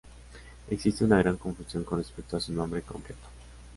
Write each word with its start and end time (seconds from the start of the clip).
Existe 0.71 1.05
una 1.05 1.19
gran 1.19 1.37
confusión 1.37 1.83
con 1.83 1.99
respecto 1.99 2.35
a 2.35 2.39
su 2.41 2.51
nombre 2.53 2.81
completo. 2.81 3.27